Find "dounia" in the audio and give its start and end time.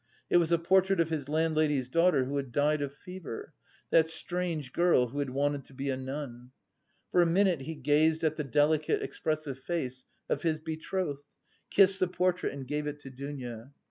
13.11-13.73